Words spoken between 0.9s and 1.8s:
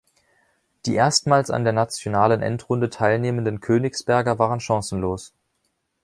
erstmals an der